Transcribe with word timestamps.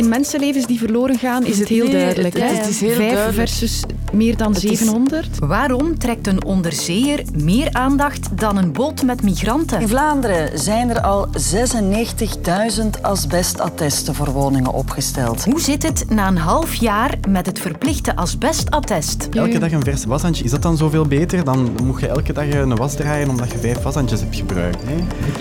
in 0.00 0.08
mensenlevens 0.08 0.66
die 0.66 0.78
verloren 0.78 1.18
gaan, 1.18 1.44
is 1.46 1.58
het 1.58 1.68
heel 1.68 1.84
Nee, 1.84 1.92
duidelijk. 1.92 2.34
het- 2.38 2.42
hè? 2.50 2.54
het 2.56 2.68
is 2.68 2.80
heel 2.80 2.94
Vijf 2.94 3.12
duidelijk. 3.12 3.48
versus 3.48 3.82
meer 4.12 4.36
dan 4.36 4.52
Het 4.52 4.64
is- 4.64 4.78
700. 4.78 5.38
Waarom 5.38 5.98
trekt 5.98 6.26
een 6.26 6.44
onderzeeër 6.44 7.22
meer 7.34 7.68
aandacht 7.72 8.38
dan 8.38 8.56
een 8.56 8.72
boot 8.72 9.02
met 9.02 9.22
migranten? 9.22 9.80
In 9.80 9.88
Vlaanderen 9.88 10.58
zijn 10.58 10.90
er 10.90 11.00
al 11.00 11.28
96.000 11.34 13.02
asbestattesten 13.02 14.14
voor 14.14 14.30
woningen 14.32 14.72
opgesteld. 14.72 15.44
Hoe 15.44 15.60
zit 15.60 15.82
het 15.82 16.04
na 16.08 16.28
een 16.28 16.36
half 16.38 16.74
jaar 16.74 17.14
met 17.28 17.46
het 17.46 17.58
verplichte 17.58 18.16
asbestattest? 18.16 19.28
Elke 19.32 19.58
dag 19.58 19.72
een 19.72 19.82
vers 19.84 20.04
washandje, 20.04 20.44
is 20.44 20.50
dat 20.50 20.62
dan 20.62 20.76
zoveel 20.76 21.04
beter? 21.06 21.44
Dan 21.44 21.70
moet 21.84 22.00
je 22.00 22.06
elke 22.08 22.32
dag 22.32 22.50
een 22.52 22.76
was 22.76 22.94
draaien 22.96 23.28
omdat 23.28 23.50
je 23.52 23.58
vijf 23.58 23.82
washandjes 23.82 24.20
hebt 24.20 24.36
gebruikt. 24.36 24.82
Hè? 24.84 24.94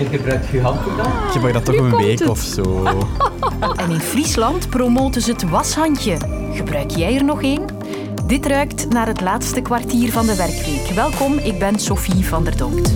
Je 0.04 0.10
gebruikt 0.18 0.48
je 0.52 0.62
handdoek 0.62 0.98
dan? 0.98 1.06
Ik 1.06 1.32
gebruik 1.32 1.54
dat 1.54 1.66
toch 1.66 1.76
een 1.76 1.96
week 1.98 2.20
het. 2.20 2.30
of 2.30 2.40
zo. 2.40 2.64
En 3.76 3.90
in 3.92 4.00
Friesland 4.00 4.49
promoten 4.58 5.22
ze 5.22 5.32
het 5.32 5.50
washandje. 5.50 6.18
Gebruik 6.54 6.92
jij 6.92 7.16
er 7.16 7.24
nog 7.24 7.42
één? 7.42 7.66
Dit 8.28 8.46
ruikt 8.46 8.90
naar 8.90 9.08
het 9.08 9.22
laatste 9.22 9.62
kwartier 9.62 10.12
van 10.12 10.26
de 10.26 10.36
werkweek. 10.36 10.96
Welkom, 10.96 11.38
ik 11.38 11.60
ben 11.60 11.80
Sophie 11.80 12.26
van 12.26 12.44
der 12.44 12.58
Donkt. 12.58 12.94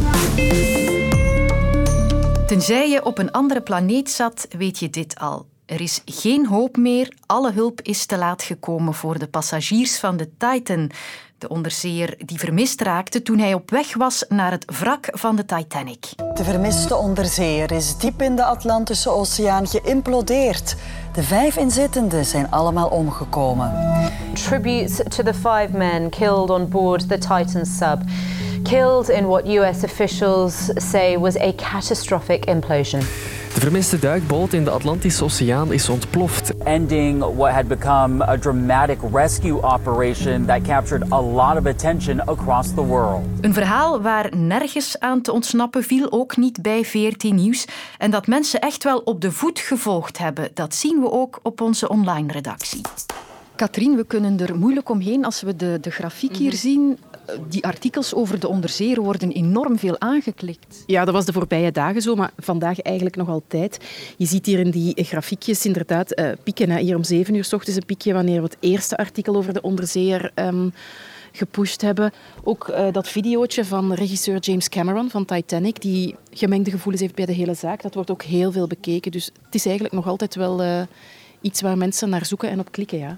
Tenzij 2.48 2.90
je 2.90 3.06
op 3.06 3.18
een 3.18 3.32
andere 3.32 3.62
planeet 3.62 4.10
zat, 4.10 4.48
weet 4.58 4.80
je 4.80 4.90
dit 4.90 5.20
al. 5.20 5.46
Er 5.66 5.82
is 5.82 6.02
geen 6.06 6.48
hoop 6.48 6.78
meer. 6.78 7.14
Alle 7.26 7.52
hulp 7.52 7.82
is 7.82 8.06
te 8.06 8.18
laat 8.18 8.44
gekomen 8.44 8.94
voor 8.94 9.20
de 9.20 9.28
passagiers 9.28 10.00
van 10.00 10.18
de 10.18 10.30
Titan. 10.38 10.92
De 11.44 11.50
onderzeeër 11.50 12.16
die 12.26 12.40
vermist 12.40 12.82
raakte 12.82 13.22
toen 13.22 13.40
hij 13.40 13.54
op 13.54 13.70
weg 13.70 13.94
was 13.96 14.26
naar 14.30 14.52
het 14.52 14.66
wrak 14.80 15.08
van 15.12 15.36
de 15.36 15.46
Titanic. 15.46 16.06
De 16.34 16.44
vermiste 16.44 16.96
onderzeeër 16.96 17.72
is 17.72 17.98
diep 17.98 18.22
in 18.22 18.36
de 18.36 18.44
Atlantische 18.44 19.10
Oceaan 19.10 19.68
geïmplodeerd. 19.68 20.76
De 21.14 21.24
vijf 21.24 21.58
inzittenden 21.58 22.26
zijn 22.26 22.52
allemaal 22.52 22.88
omgekomen. 22.88 23.72
tributes 24.34 24.96
to 24.96 25.24
the 25.24 25.34
five 25.34 25.68
men 25.72 26.10
killed 26.10 26.50
on 26.50 26.70
board 26.70 27.10
the 27.10 27.18
Titan 27.18 27.66
sub, 27.66 28.02
killed 28.64 29.10
in 29.10 29.26
what 29.26 29.48
US 29.48 29.84
officials 29.84 30.70
say 30.76 31.20
was 31.20 31.38
a 31.38 31.54
catastrophic 31.56 32.46
implosion. 32.46 33.02
De 33.54 33.60
vermiste 33.60 34.00
duikboot 34.00 34.54
in 34.54 34.64
de 34.64 34.70
Atlantische 34.70 35.24
Oceaan 35.24 35.74
is 35.74 35.90
ontploft. 35.90 36.58
Ending 36.58 37.20
what 37.36 37.52
had 37.52 37.68
become 37.68 38.24
a 38.28 38.38
dramatic 38.38 38.98
rescue 39.12 39.62
operation 39.62 40.46
that 40.46 40.62
captured 40.62 41.12
a 41.12 41.22
lot 41.22 41.58
of 41.58 41.66
attention 41.66 42.22
across 42.28 42.74
the 42.74 42.86
world. 42.86 43.24
Een 43.42 43.54
verhaal 43.54 44.02
waar 44.02 44.38
nergens 44.38 45.00
aan 45.00 45.22
te 45.22 45.32
ontsnappen 45.32 45.84
viel, 45.84 46.12
ook 46.12 46.38
niet 46.38 46.62
bij 46.62 46.84
VRT 46.84 47.24
Nieuws. 47.24 47.66
En 47.98 48.12
dat 48.12 48.28
mensen 48.28 48.62
echt 48.62 48.84
wel 48.84 48.98
op 49.00 49.22
de 49.22 49.32
voet 49.32 49.60
gevolgd 49.60 50.18
hebben, 50.18 50.50
dat 50.54 50.76
zien 50.76 51.00
we 51.00 51.12
ook 51.12 51.40
op 51.44 51.62
onze 51.62 51.90
online 51.90 52.32
redactie. 52.32 52.82
Katrien, 53.56 53.96
we 53.96 54.06
kunnen 54.06 54.40
er 54.40 54.56
moeilijk 54.58 54.90
omheen 54.90 55.26
als 55.26 55.42
we 55.42 55.56
de, 55.56 55.78
de 55.82 55.92
grafiek 55.92 56.36
hier 56.36 56.54
zien. 56.54 56.98
Die 57.50 57.66
artikels 57.66 58.14
over 58.14 58.40
de 58.40 58.48
onderzeeër 58.48 59.02
worden 59.02 59.32
enorm 59.32 59.80
veel 59.80 60.00
aangeklikt. 60.00 60.84
Ja, 60.86 61.06
dat 61.06 61.14
was 61.14 61.26
de 61.26 61.34
voorbije 61.34 61.72
dagen 61.72 62.02
zo, 62.02 62.16
maar 62.16 62.32
vandaag 62.38 62.80
eigenlijk 62.80 63.16
nog 63.16 63.30
altijd. 63.30 63.78
Je 64.18 64.26
ziet 64.26 64.46
hier 64.46 64.60
in 64.60 64.72
die 64.72 65.04
grafiekjes 65.04 65.66
inderdaad 65.66 66.12
eh, 66.12 66.32
pieken. 66.44 66.78
Hier 66.78 66.96
om 66.96 67.04
zeven 67.04 67.36
uur 67.36 67.44
's 67.44 67.54
ochtends 67.54 67.78
een 67.78 67.86
piekje 67.86 68.14
wanneer 68.14 68.38
we 68.38 68.44
het 68.44 68.58
eerste 68.60 68.98
artikel 68.98 69.36
over 69.36 69.54
de 69.54 69.62
onderzeeër 69.62 70.32
ehm, 70.34 70.70
gepusht 71.32 71.82
hebben. 71.82 72.12
Ook 72.44 72.68
eh, 72.68 72.92
dat 72.92 73.08
videootje 73.08 73.66
van 73.66 73.94
regisseur 73.94 74.40
James 74.40 74.70
Cameron 74.70 75.10
van 75.10 75.26
Titanic, 75.26 75.82
die 75.82 76.16
gemengde 76.32 76.72
gevoelens 76.72 77.02
heeft 77.02 77.16
bij 77.16 77.26
de 77.26 77.34
hele 77.34 77.54
zaak. 77.54 77.82
Dat 77.82 77.94
wordt 77.94 78.12
ook 78.12 78.24
heel 78.24 78.52
veel 78.52 78.68
bekeken. 78.68 79.12
Dus 79.12 79.26
het 79.26 79.56
is 79.56 79.66
eigenlijk 79.66 79.96
nog 79.96 80.08
altijd 80.08 80.36
wel 80.36 80.62
eh, 80.62 80.82
iets 81.42 81.62
waar 81.62 81.78
mensen 81.78 82.10
naar 82.10 82.26
zoeken 82.26 82.50
en 82.50 82.60
op 82.60 82.72
klikken. 82.72 82.98
Ja. 82.98 83.18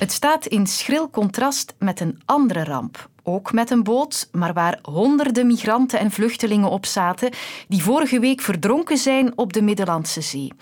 Het 0.00 0.12
staat 0.12 0.46
in 0.46 0.66
schril 0.66 1.10
contrast 1.10 1.74
met 1.78 2.00
een 2.00 2.20
andere 2.24 2.64
ramp. 2.64 3.08
Ook 3.22 3.52
met 3.52 3.70
een 3.70 3.82
boot, 3.82 4.28
maar 4.32 4.52
waar 4.52 4.78
honderden 4.82 5.46
migranten 5.46 5.98
en 5.98 6.10
vluchtelingen 6.10 6.70
op 6.70 6.86
zaten, 6.86 7.30
die 7.68 7.82
vorige 7.82 8.18
week 8.20 8.40
verdronken 8.40 8.98
zijn 8.98 9.38
op 9.38 9.52
de 9.52 9.62
Middellandse 9.62 10.20
Zee. 10.20 10.52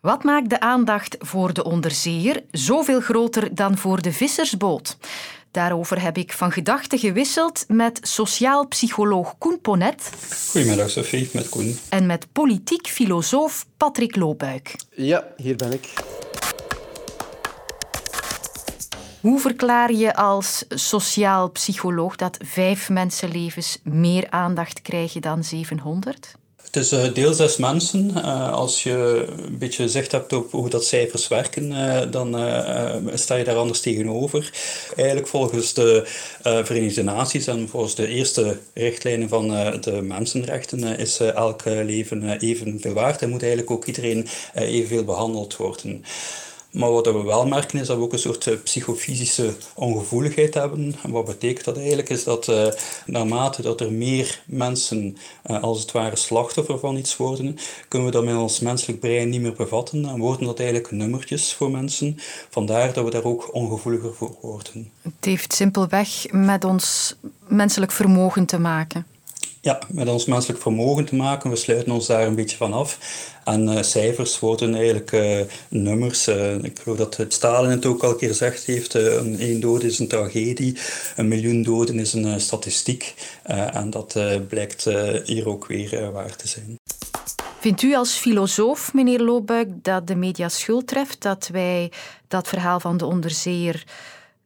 Wat 0.00 0.24
maakt 0.24 0.50
de 0.50 0.60
aandacht 0.60 1.16
voor 1.18 1.52
de 1.52 1.64
onderzeeër 1.64 2.42
zoveel 2.50 3.00
groter 3.00 3.54
dan 3.54 3.78
voor 3.78 4.02
de 4.02 4.12
vissersboot? 4.12 4.96
Daarover 5.50 6.02
heb 6.02 6.18
ik 6.18 6.32
van 6.32 6.52
gedachten 6.52 6.98
gewisseld 6.98 7.64
met 7.68 7.98
sociaal 8.02 8.68
psycholoog 8.68 9.34
Koen 9.38 9.60
Ponet 9.60 10.10
Goedemiddag 10.50 10.90
Sophie, 10.90 11.30
met 11.32 11.48
Koen. 11.48 11.78
en 11.88 12.06
met 12.06 12.26
politiek 12.32 12.86
filosoof 12.86 13.66
Patrick 13.76 14.16
Loobuik. 14.16 14.74
Ja, 14.90 15.24
hier 15.36 15.56
ben 15.56 15.72
ik. 15.72 15.92
Hoe 19.24 19.40
verklaar 19.40 19.92
je 19.92 20.14
als 20.14 20.64
sociaal 20.68 21.50
psycholoog 21.50 22.16
dat 22.16 22.36
vijf 22.42 22.88
mensenlevens 22.88 23.78
meer 23.82 24.30
aandacht 24.30 24.82
krijgen 24.82 25.22
dan 25.22 25.44
700? 25.44 26.34
Het 26.62 26.76
is 26.76 26.92
eh, 26.92 27.14
deels 27.14 27.36
zes 27.36 27.56
mensen. 27.56 28.10
Eh, 28.14 28.52
als 28.52 28.82
je 28.82 29.26
een 29.46 29.58
beetje 29.58 29.88
zicht 29.88 30.12
hebt 30.12 30.32
op 30.32 30.50
hoe 30.50 30.68
dat 30.68 30.84
cijfers 30.84 31.28
werken, 31.28 31.72
eh, 31.72 32.10
dan 32.10 32.28
sta 33.14 33.34
je 33.34 33.44
daar 33.44 33.56
anders 33.56 33.80
tegenover. 33.80 34.52
Eigenlijk 34.96 35.28
volgens 35.28 35.74
de 35.74 36.02
Verenigde 36.42 37.02
Naties 37.02 37.46
en 37.46 37.68
volgens 37.68 37.94
de 37.94 38.06
eerste 38.06 38.58
richtlijnen 38.74 39.28
van 39.28 39.48
de 39.80 40.00
mensenrechten 40.02 40.98
is 40.98 41.20
elk 41.20 41.64
leven 41.64 42.38
evenveel 42.38 42.92
waard 42.92 43.22
en 43.22 43.30
moet 43.30 43.42
eigenlijk 43.42 43.70
ook 43.70 43.84
iedereen 43.84 44.26
evenveel 44.54 45.04
behandeld 45.04 45.56
worden. 45.56 46.04
Maar 46.74 46.90
wat 46.90 47.06
we 47.06 47.22
wel 47.22 47.46
merken 47.46 47.78
is 47.78 47.86
dat 47.86 47.96
we 47.96 48.02
ook 48.02 48.12
een 48.12 48.18
soort 48.18 48.46
eh, 48.46 48.54
psychofysische 48.62 49.54
ongevoeligheid 49.74 50.54
hebben. 50.54 50.94
En 51.02 51.10
wat 51.10 51.24
betekent 51.24 51.64
dat 51.64 51.76
eigenlijk? 51.76 52.08
Is 52.08 52.24
dat 52.24 52.48
eh, 52.48 52.66
naarmate 53.06 53.62
dat 53.62 53.80
er 53.80 53.92
meer 53.92 54.42
mensen 54.46 55.16
eh, 55.42 55.62
als 55.62 55.80
het 55.80 55.92
ware 55.92 56.16
slachtoffer 56.16 56.78
van 56.78 56.96
iets 56.96 57.16
worden, 57.16 57.56
kunnen 57.88 58.08
we 58.08 58.14
dat 58.14 58.24
met 58.24 58.36
ons 58.36 58.60
menselijk 58.60 59.00
brein 59.00 59.28
niet 59.28 59.40
meer 59.40 59.52
bevatten 59.52 60.04
en 60.04 60.18
worden 60.18 60.46
dat 60.46 60.58
eigenlijk 60.58 60.90
nummertjes 60.90 61.54
voor 61.54 61.70
mensen. 61.70 62.18
Vandaar 62.50 62.92
dat 62.92 63.04
we 63.04 63.10
daar 63.10 63.24
ook 63.24 63.54
ongevoeliger 63.54 64.14
voor 64.14 64.36
worden. 64.40 64.90
Het 65.02 65.24
heeft 65.24 65.52
simpelweg 65.52 66.26
met 66.30 66.64
ons 66.64 67.16
menselijk 67.46 67.92
vermogen 67.92 68.46
te 68.46 68.58
maken. 68.58 69.13
Ja, 69.64 69.78
met 69.88 70.08
ons 70.08 70.24
menselijk 70.24 70.60
vermogen 70.60 71.04
te 71.04 71.14
maken. 71.14 71.50
We 71.50 71.56
sluiten 71.56 71.92
ons 71.92 72.06
daar 72.06 72.26
een 72.26 72.34
beetje 72.34 72.56
van 72.56 72.72
af. 72.72 72.98
En 73.44 73.68
eh, 73.68 73.82
cijfers 73.82 74.38
worden 74.38 74.74
eigenlijk 74.74 75.12
eh, 75.12 75.40
nummers. 75.68 76.26
Eh, 76.26 76.54
ik 76.54 76.78
geloof 76.78 76.98
dat 76.98 77.16
het 77.16 77.32
Stalin 77.32 77.70
het 77.70 77.86
ook 77.86 78.02
al 78.02 78.10
een 78.10 78.16
keer 78.16 78.28
gezegd 78.28 78.64
heeft. 78.64 78.94
een 78.94 79.38
één 79.38 79.60
dode 79.60 79.86
is 79.86 79.98
een 79.98 80.08
tragedie. 80.08 80.76
Een 81.16 81.28
miljoen 81.28 81.62
doden 81.62 81.98
is 81.98 82.12
een 82.12 82.40
statistiek. 82.40 83.14
En 83.72 83.90
dat 83.90 84.18
blijkt 84.48 84.84
hier 85.24 85.48
ook 85.48 85.66
weer 85.66 86.12
waar 86.12 86.36
te 86.36 86.48
zijn. 86.48 86.78
Vindt 87.60 87.82
u 87.82 87.94
als 87.94 88.12
filosoof, 88.12 88.92
meneer 88.94 89.20
Loobuik, 89.20 89.68
dat 89.82 90.06
de 90.06 90.16
media 90.16 90.48
schuld 90.48 90.86
treft 90.86 91.22
dat 91.22 91.48
wij 91.52 91.92
dat 92.28 92.48
verhaal 92.48 92.80
van 92.80 92.96
de 92.96 93.06
onderzeeër 93.06 93.84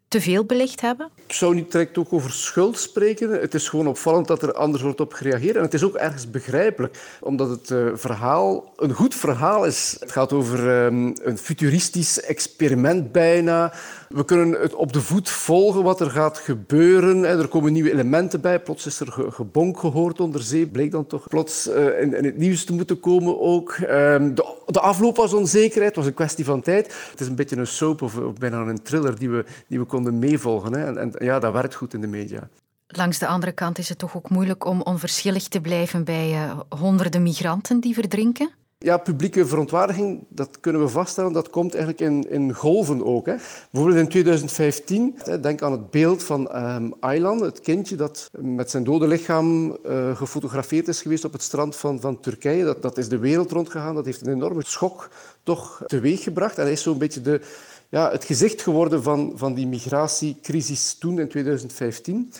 te 0.08 0.20
veel 0.20 0.44
belicht 0.44 0.80
hebben? 0.80 1.08
Ik 1.26 1.32
zou 1.32 1.54
niet 1.54 1.72
direct 1.72 1.98
ook 1.98 2.12
over 2.12 2.32
schuld 2.32 2.78
spreken. 2.78 3.30
Het 3.30 3.54
is 3.54 3.68
gewoon 3.68 3.86
opvallend 3.86 4.26
dat 4.26 4.42
er 4.42 4.52
anders 4.52 4.82
wordt 4.82 5.00
op 5.00 5.12
gereageerd. 5.12 5.56
En 5.56 5.62
het 5.62 5.74
is 5.74 5.82
ook 5.82 5.94
ergens 5.94 6.30
begrijpelijk, 6.30 6.98
omdat 7.20 7.48
het 7.48 7.70
eh, 7.70 7.86
verhaal 7.94 8.72
een 8.76 8.92
goed 8.92 9.14
verhaal 9.14 9.64
is. 9.64 9.96
Het 10.00 10.12
gaat 10.12 10.32
over 10.32 10.84
ehm, 10.84 11.12
een 11.22 11.38
futuristisch 11.38 12.20
experiment 12.20 13.12
bijna. 13.12 13.72
We 14.08 14.24
kunnen 14.24 14.60
het 14.60 14.74
op 14.74 14.92
de 14.92 15.00
voet 15.00 15.30
volgen 15.30 15.82
wat 15.82 16.00
er 16.00 16.10
gaat 16.10 16.38
gebeuren. 16.38 17.24
En 17.24 17.38
er 17.38 17.48
komen 17.48 17.72
nieuwe 17.72 17.92
elementen 17.92 18.40
bij. 18.40 18.60
Plots 18.60 18.86
is 18.86 19.00
er 19.00 19.12
ge- 19.12 19.30
gebonk 19.30 19.78
gehoord 19.78 20.20
onder 20.20 20.42
zee. 20.42 20.66
Bleek 20.66 20.90
dan 20.90 21.06
toch 21.06 21.28
plots 21.28 21.68
eh, 21.68 22.00
in, 22.00 22.12
het 22.12 22.36
nieuws 22.36 22.64
te 22.64 22.72
moeten 22.72 23.00
komen 23.00 23.40
ook. 23.40 23.72
Ehm, 23.72 24.34
de, 24.34 24.80
afloop 24.80 25.16
was 25.16 25.32
onzekerheid. 25.32 25.86
Het 25.86 25.96
was 25.96 26.06
een 26.06 26.14
kwestie 26.14 26.44
van 26.44 26.60
tijd. 26.60 26.94
Het 27.10 27.20
is 27.20 27.26
een 27.26 27.34
beetje 27.34 27.56
een 27.56 27.66
soap 27.66 28.02
of, 28.02 28.14
bijna 28.38 28.60
een 28.60 28.82
thriller 28.82 29.18
die 29.18 29.30
we, 29.30 29.44
die 29.66 29.78
we 29.78 29.84
konden 29.84 30.18
meevolgen. 30.18 30.96
En 30.98 31.12
ja, 31.18 31.38
dat 31.38 31.52
werkt 31.52 31.74
goed 31.74 31.94
in 31.94 32.00
de 32.00 32.06
media. 32.06 32.48
Langs 32.86 33.18
de 33.18 33.26
andere 33.26 33.52
kant 33.52 33.78
is 33.78 33.88
het 33.88 33.98
toch 33.98 34.16
ook 34.16 34.30
moeilijk 34.30 34.64
om 34.64 34.82
onverschillig 34.82 35.48
te 35.48 35.60
blijven 35.60 36.04
bij 36.04 36.32
eh, 36.32 36.58
honderden 36.78 37.22
migranten 37.22 37.80
die 37.80 37.94
verdrinken? 37.94 38.50
Ja, 38.84 38.96
publieke 38.96 39.46
verontwaardiging, 39.46 40.24
dat 40.28 40.60
kunnen 40.60 40.82
we 40.82 40.88
vaststellen, 40.88 41.32
dat 41.32 41.50
komt 41.50 41.74
eigenlijk 41.74 42.12
in, 42.12 42.30
in 42.30 42.54
golven 42.54 43.04
ook. 43.04 43.26
Hè. 43.26 43.34
Bijvoorbeeld 43.70 44.02
in 44.02 44.08
2015, 44.08 45.14
hè, 45.16 45.40
denk 45.40 45.62
aan 45.62 45.72
het 45.72 45.90
beeld 45.90 46.22
van 46.22 46.50
ehm, 46.50 46.90
Aylan, 47.00 47.42
het 47.42 47.60
kindje 47.60 47.96
dat 47.96 48.30
met 48.40 48.70
zijn 48.70 48.84
dode 48.84 49.06
lichaam 49.06 49.76
eh, 49.84 50.16
gefotografeerd 50.16 50.88
is 50.88 51.02
geweest 51.02 51.24
op 51.24 51.32
het 51.32 51.42
strand 51.42 51.76
van, 51.76 52.00
van 52.00 52.20
Turkije. 52.20 52.64
Dat, 52.64 52.82
dat 52.82 52.98
is 52.98 53.08
de 53.08 53.18
wereld 53.18 53.50
rondgegaan, 53.50 53.94
dat 53.94 54.04
heeft 54.04 54.26
een 54.26 54.32
enorme 54.32 54.64
schok 54.64 55.10
toch 55.42 55.82
teweeggebracht. 55.86 56.56
En 56.56 56.62
hij 56.62 56.72
is 56.72 56.82
zo'n 56.82 56.98
beetje 56.98 57.20
de, 57.20 57.40
ja, 57.88 58.10
het 58.10 58.24
gezicht 58.24 58.62
geworden 58.62 59.02
van, 59.02 59.32
van 59.34 59.54
die 59.54 59.66
migratiecrisis 59.66 60.94
toen 60.94 61.18
in 61.18 61.28
2015. 61.28 62.32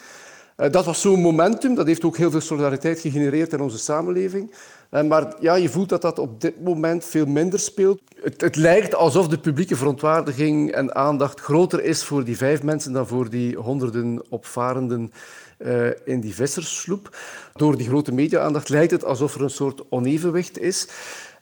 Eh, 0.56 0.70
Dat 0.70 0.84
was 0.84 1.00
zo'n 1.00 1.20
momentum, 1.20 1.74
dat 1.74 1.86
heeft 1.86 2.04
ook 2.04 2.16
heel 2.16 2.30
veel 2.30 2.40
solidariteit 2.40 3.00
gegenereerd 3.00 3.52
in 3.52 3.60
onze 3.60 3.78
samenleving. 3.78 4.50
Maar 4.90 5.34
ja, 5.40 5.54
je 5.54 5.68
voelt 5.68 5.88
dat 5.88 6.02
dat 6.02 6.18
op 6.18 6.40
dit 6.40 6.60
moment 6.60 7.04
veel 7.04 7.26
minder 7.26 7.58
speelt. 7.58 8.00
Het, 8.22 8.40
het, 8.40 8.56
lijkt 8.56 8.94
alsof 8.94 9.28
de 9.28 9.38
publieke 9.38 9.76
verontwaardiging 9.76 10.72
en 10.72 10.94
aandacht 10.94 11.40
groter 11.40 11.84
is 11.84 12.04
voor 12.04 12.24
die 12.24 12.36
vijf 12.36 12.62
mensen 12.62 12.92
dan 12.92 13.06
voor 13.06 13.30
die 13.30 13.56
honderden 13.56 14.22
opvarenden 14.28 15.12
uh, 15.58 15.86
in 16.04 16.20
die 16.20 16.34
visserssloep. 16.34 17.16
Door 17.54 17.76
die 17.76 17.88
grote 17.88 18.12
media-aandacht 18.12 18.68
lijkt 18.68 18.90
het 18.90 19.04
alsof 19.04 19.34
er 19.34 19.42
een 19.42 19.50
soort 19.50 19.82
onevenwicht 19.88 20.58
is. 20.58 20.88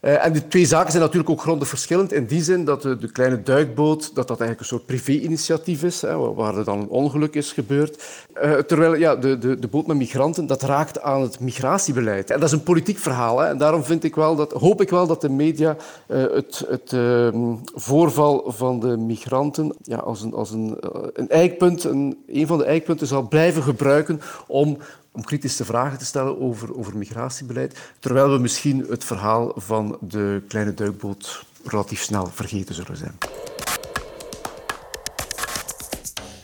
Uh, 0.01 0.25
en 0.25 0.33
die 0.33 0.49
twee 0.49 0.67
zaken 0.67 0.91
zijn 0.91 1.03
natuurlijk 1.03 1.31
ook 1.31 1.41
grondig 1.41 1.69
verschillend 1.69 2.13
in 2.13 2.27
die 2.27 2.43
zin 2.43 2.65
dat 2.65 2.83
de, 2.83 2.97
de 2.97 3.13
kleine 3.13 3.43
duikboot 3.43 4.15
dat 4.15 4.29
dat 4.29 4.41
eigenlijk 4.41 4.61
een 4.61 4.67
soort 4.67 4.87
privé-initiatief 4.87 5.83
is, 5.83 6.03
hè, 6.03 6.17
waar 6.35 6.57
er 6.57 6.65
dan 6.65 6.81
een 6.81 6.89
ongeluk 6.89 7.35
is 7.35 7.53
gebeurd. 7.53 8.03
Uh, 8.43 8.53
terwijl 8.53 8.95
ja, 8.95 9.17
de, 9.17 9.39
de, 9.39 9.59
de 9.59 9.69
boot 9.69 9.87
met 9.87 9.97
migranten, 9.97 10.47
dat 10.47 10.63
raakt 10.63 11.01
aan 11.01 11.23
het 11.23 11.41
migratiebeleid. 11.41 12.31
En 12.31 12.41
dat 12.41 12.49
is 12.49 12.55
een 12.55 12.63
politiek 12.63 12.99
verhaal. 12.99 13.39
Hè, 13.39 13.49
en 13.49 13.59
daarom 13.59 13.85
vind 13.85 14.05
ik 14.05 14.15
wel 14.15 14.37
dat, 14.37 14.53
hoop 14.53 14.81
ik 14.81 14.91
wel 14.91 15.07
dat 15.07 15.21
de 15.21 15.29
media 15.29 15.77
het, 16.07 16.65
het 16.69 16.93
ehm, 16.93 17.55
voorval 17.75 18.45
van 18.47 18.81
de 18.81 18.97
migranten 18.97 19.75
ja, 19.83 19.97
als 19.97 20.23
een, 20.23 20.33
als 20.33 20.51
een, 20.51 20.77
een 21.13 21.29
eikpunt, 21.29 21.85
een, 21.85 22.19
een 22.27 22.47
van 22.47 22.59
de 22.59 22.65
eikpunten 22.65 23.07
zal 23.07 23.29
blijven 23.29 23.63
gebruiken 23.63 24.21
om 24.47 24.79
om 25.17 25.25
kritische 25.25 25.65
vragen 25.65 25.99
te 25.99 26.05
stellen 26.05 26.41
over, 26.41 26.77
over 26.77 26.97
migratiebeleid, 26.97 27.79
terwijl 27.99 28.33
we 28.33 28.39
misschien 28.39 28.87
het 28.89 29.05
verhaal 29.05 29.53
van 29.57 29.99
de 30.01 30.43
kleine 30.49 30.75
duikboot 30.75 31.45
relatief 31.65 32.03
snel 32.03 32.27
vergeten 32.27 32.75
zullen 32.75 32.97
zijn. 32.97 33.19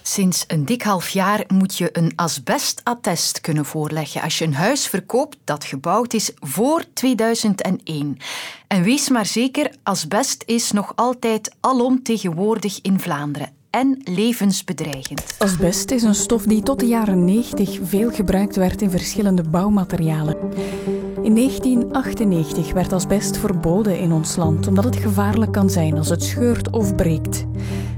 Sinds 0.03 0.45
een 0.47 0.65
dik 0.65 0.83
half 0.83 1.09
jaar 1.09 1.45
moet 1.49 1.79
je 1.79 1.89
een 1.99 2.13
asbestattest 2.17 3.41
kunnen 3.41 3.65
voorleggen 3.65 4.23
als 4.23 4.39
je 4.39 4.45
een 4.45 4.55
huis 4.55 4.87
verkoopt 4.87 5.37
dat 5.45 5.65
gebouwd 5.65 6.13
is 6.13 6.33
voor 6.41 6.85
2001. 6.95 8.19
En 8.67 8.83
wees 8.83 9.09
maar 9.09 9.27
zeker, 9.27 9.75
asbest 9.83 10.43
is 10.47 10.73
nog 10.73 10.93
altijd 10.97 11.55
alomtegenwoordig 11.61 12.81
in 12.81 13.01
Vlaanderen 13.01 13.62
en 13.73 14.01
levensbedreigend. 14.05 15.35
Asbest 15.39 15.91
is 15.91 16.03
een 16.03 16.15
stof 16.15 16.43
die 16.43 16.63
tot 16.63 16.81
de 16.81 16.87
jaren 16.87 17.25
90 17.25 17.79
veel 17.83 18.11
gebruikt 18.11 18.57
werd 18.57 18.83
in 18.83 18.91
verschillende 18.91 19.43
bouwmaterialen. 19.43 20.37
In 21.23 21.35
1998 21.35 22.73
werd 22.73 22.93
asbest 22.93 23.37
verboden 23.37 23.99
in 23.99 24.13
ons 24.13 24.37
land 24.37 24.67
omdat 24.67 24.85
het 24.85 24.97
gevaarlijk 24.97 25.53
kan 25.53 25.71
zijn 25.71 25.99
als 25.99 26.09
het 26.09 26.23
scheurt 26.23 26.71
of 26.71 26.95
breekt. 26.95 27.45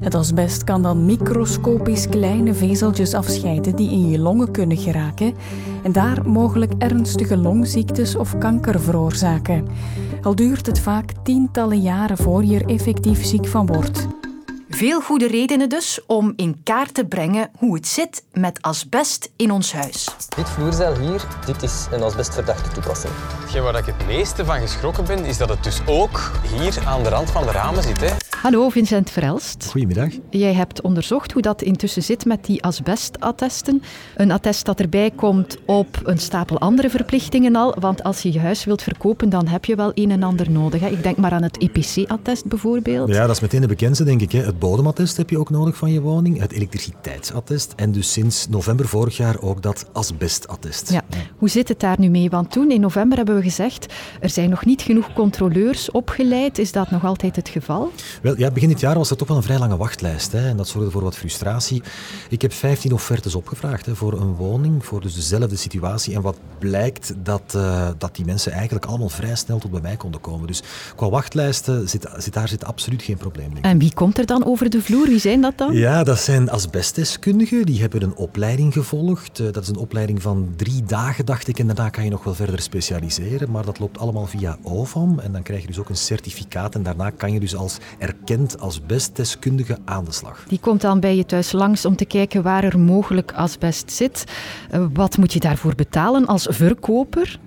Het 0.01 0.15
asbest 0.15 0.65
kan 0.65 0.83
dan 0.83 1.05
microscopisch 1.05 2.09
kleine 2.09 2.55
vezeltjes 2.55 3.15
afscheiden 3.15 3.77
die 3.77 3.91
in 3.91 4.09
je 4.09 4.19
longen 4.19 4.51
kunnen 4.51 4.77
geraken 4.77 5.35
en 5.83 5.93
daar 5.93 6.29
mogelijk 6.29 6.73
ernstige 6.79 7.37
longziektes 7.37 8.17
of 8.17 8.39
kanker 8.39 8.81
veroorzaken. 8.81 9.67
Al 10.23 10.35
duurt 10.35 10.67
het 10.67 10.79
vaak 10.79 11.13
tientallen 11.23 11.81
jaren 11.81 12.17
voor 12.17 12.45
je 12.45 12.59
er 12.59 12.69
effectief 12.69 13.25
ziek 13.25 13.47
van 13.47 13.67
wordt. 13.67 14.07
Veel 14.75 15.01
goede 15.01 15.27
redenen 15.27 15.69
dus 15.69 16.01
om 16.07 16.33
in 16.37 16.61
kaart 16.63 16.95
te 16.95 17.05
brengen 17.05 17.51
hoe 17.59 17.75
het 17.75 17.87
zit 17.87 18.25
met 18.33 18.63
asbest 18.63 19.31
in 19.37 19.51
ons 19.51 19.73
huis. 19.73 20.09
Dit 20.37 20.49
vloerzeil 20.49 20.99
hier, 20.99 21.27
dit 21.47 21.63
is 21.63 21.87
een 21.91 22.03
asbestverdachte 22.03 22.71
toepassing. 22.71 23.13
Hetgeen 23.41 23.63
waar 23.63 23.79
ik 23.79 23.87
het 23.87 24.07
meeste 24.07 24.45
van 24.45 24.61
geschrokken 24.61 25.05
ben, 25.05 25.25
is 25.25 25.39
dat 25.39 25.49
het 25.49 25.65
dus 25.65 25.81
ook 25.87 26.31
hier 26.57 26.87
aan 26.87 27.03
de 27.03 27.09
rand 27.09 27.31
van 27.31 27.43
de 27.43 27.51
ramen 27.51 27.83
zit. 27.83 28.01
Hè. 28.01 28.24
Hallo, 28.45 28.69
Vincent 28.69 29.11
Verelst. 29.11 29.67
Goedemiddag. 29.71 30.09
Jij 30.31 30.55
hebt 30.55 30.81
onderzocht 30.81 31.33
hoe 31.33 31.43
dat 31.43 31.63
intussen 31.63 32.03
zit 32.03 32.25
met 32.25 32.45
die 32.45 32.63
asbestattesten. 32.63 33.83
Een 34.17 34.31
attest 34.31 34.65
dat 34.65 34.81
erbij 34.81 35.11
komt 35.11 35.59
op 35.67 36.01
een 36.03 36.19
stapel 36.19 36.59
andere 36.59 36.91
verplichtingen 36.91 37.57
al. 37.57 37.75
Want 37.79 38.03
als 38.03 38.23
je 38.23 38.33
je 38.33 38.41
huis 38.41 38.65
wilt 38.65 38.83
verkopen, 38.83 39.29
dan 39.29 39.47
heb 39.47 39.65
je 39.65 39.75
wel 39.75 39.91
een 39.95 40.11
en 40.11 40.23
ander 40.23 40.51
nodig. 40.51 40.81
Hè. 40.81 40.89
Ik 40.89 41.03
denk 41.03 41.17
maar 41.17 41.33
aan 41.33 41.43
het 41.43 41.59
EPC-attest 41.59 42.47
bijvoorbeeld. 42.47 43.09
Ja, 43.09 43.27
dat 43.27 43.35
is 43.35 43.41
meteen 43.41 43.61
de 43.61 43.67
bekendste, 43.67 44.05
denk 44.05 44.21
ik. 44.21 44.33
Hè. 44.33 44.43
Het 44.43 44.59
bodemattest 44.59 45.17
heb 45.17 45.31
je 45.31 45.39
ook 45.39 45.51
nodig 45.51 45.77
van 45.77 45.93
je 45.93 46.01
woning. 46.01 46.41
Het 46.41 46.53
elektriciteitsattest. 46.53 47.73
En 47.77 47.93
dus 47.93 48.13
sinds 48.13 48.49
november 48.49 48.89
vorig 48.89 49.17
jaar 49.17 49.41
ook 49.41 49.63
dat 49.63 49.87
asbestattest. 49.93 50.93
Ja. 50.93 51.03
Hoe 51.37 51.49
zit 51.49 51.69
het 51.69 51.81
daar 51.81 52.01
nu 52.01 52.09
mee? 52.09 52.31
Want 52.31 52.51
toen, 52.51 52.71
in 52.71 52.81
november, 52.81 53.17
hebben 53.17 53.37
we 53.37 53.43
gezegd... 53.43 53.93
er 54.21 54.31
zijn 54.31 54.51
nog 54.51 54.65
niet 54.65 54.83
genoeg 54.83 55.13
controleurs 55.13 55.91
opgeleid. 55.91 56.59
Is 56.59 56.73
dat 56.73 56.91
nog 56.91 57.05
altijd 57.05 57.37
het 57.37 57.49
geval? 57.49 57.93
Wel, 58.23 58.34
ja, 58.37 58.51
begin 58.51 58.69
dit 58.69 58.81
jaar 58.81 58.95
was 58.95 59.11
er 59.11 59.17
toch 59.17 59.29
wel 59.29 59.37
een 59.37 59.43
vrij 59.43 59.59
lange 59.59 59.77
wachtlijst. 59.77 60.33
Hè, 60.33 60.49
en 60.49 60.57
dat 60.57 60.69
zorgde 60.69 60.91
voor 60.91 61.03
wat 61.03 61.17
frustratie. 61.17 61.83
Ik 62.29 62.43
heb 62.43 62.53
15 62.53 62.93
offertes 62.93 63.35
opgevraagd 63.35 63.87
hè, 63.87 63.97
voor 63.97 64.13
een 64.21 64.35
woning, 64.35 64.85
voor 64.85 65.01
dus 65.01 65.15
dezelfde 65.15 65.57
situatie. 65.57 66.15
En 66.15 66.23
wat 66.23 66.37
blijkt, 66.59 67.15
dat, 67.23 67.53
uh, 67.57 67.89
dat 67.99 68.17
die 68.17 68.25
mensen 68.25 68.53
eigenlijk 68.53 68.85
allemaal 68.85 69.09
vrij 69.09 69.35
snel 69.35 69.59
tot 69.59 69.71
bij 69.71 69.81
mij 69.81 69.97
konden 69.97 70.21
komen. 70.21 70.47
Dus 70.47 70.63
qua 70.97 71.09
wachtlijsten 71.09 71.89
zit, 71.89 72.09
zit 72.17 72.33
daar 72.33 72.49
zit 72.49 72.65
absoluut 72.65 73.03
geen 73.03 73.17
probleem. 73.17 73.53
Denk 73.53 73.65
En 73.65 73.79
wie 73.79 73.95
komt 73.95 74.19
er 74.19 74.27
dan 74.27 74.45
over 74.45 74.71
de 74.71 74.83
vloer? 74.83 75.07
Wie 75.07 75.19
zijn 75.19 75.41
dat 75.41 75.59
dan? 75.59 75.73
Ja, 75.75 76.05
dat 76.05 76.19
zijn 76.19 76.51
asbestdeskundigen. 76.51 77.67
Die 77.67 77.81
hebben 77.81 78.03
een 78.03 78.17
opleiding 78.17 78.73
gevolgd. 78.73 79.39
Uh, 79.39 79.53
dat 79.53 79.63
is 79.63 79.69
een 79.69 79.77
opleiding 79.77 80.23
van 80.23 80.53
drie 80.57 80.83
dagen, 80.83 81.27
dacht 81.27 81.49
ik. 81.49 81.59
En 81.59 81.67
daarna 81.67 81.89
kan 81.89 82.05
je 82.05 82.11
nog 82.11 82.25
wel 82.25 82.35
verder 82.35 82.61
specialiseren. 82.61 83.51
Maar 83.51 83.65
dat 83.65 83.79
loopt 83.79 83.99
allemaal 83.99 84.27
via 84.27 84.59
OVAM. 84.63 85.19
En 85.19 85.33
dan 85.33 85.43
krijg 85.43 85.61
je 85.61 85.67
dus 85.67 85.79
ook 85.79 85.89
een 85.89 85.97
certificaat. 85.97 86.75
En 86.75 86.83
daarna 86.83 87.11
kan 87.11 87.33
je 87.33 87.41
dus 87.41 87.57
als 87.57 87.79
erkend 88.25 88.61
asbestdeskundige 88.61 89.79
aan 89.85 90.05
de 90.05 90.13
slag. 90.13 90.45
Die 90.49 90.59
komt 90.61 90.81
dan 90.81 91.01
bij 91.01 91.17
je 91.17 91.27
thuis 91.27 91.53
langs 91.53 91.85
om 91.85 91.97
te 91.97 92.05
kijken 92.05 92.43
waar 92.43 92.65
er 92.65 92.79
mogelijk 92.79 93.33
asbest 93.33 93.93
zit. 93.93 94.25
Uh, 94.75 94.87
wat 94.93 95.17
moet 95.17 95.33
je 95.33 95.41
daarvoor 95.41 95.75
betalen 95.75 96.27
als 96.27 96.47
verkoper? 96.51 97.39